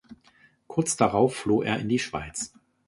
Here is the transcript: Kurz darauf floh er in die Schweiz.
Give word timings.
Kurz 0.65 0.97
darauf 0.97 1.35
floh 1.35 1.61
er 1.61 1.77
in 1.77 1.87
die 1.87 1.99
Schweiz. 1.99 2.53